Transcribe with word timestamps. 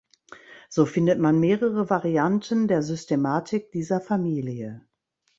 So 0.67 0.87
findet 0.87 1.19
man 1.19 1.39
mehrere 1.39 1.91
Varianten 1.91 2.67
der 2.67 2.81
Systematik 2.81 3.71
dieser 3.71 4.01
Familie. 4.01 4.81